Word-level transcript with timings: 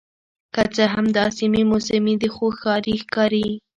که 0.53 0.63
څه 0.75 0.83
هم 0.93 1.05
دا 1.17 1.25
سیمې 1.37 1.63
موسمي 1.71 2.13
دي 2.21 2.29
خو 2.35 2.45
ښاري 2.59 2.95
ښکاري 3.01 3.47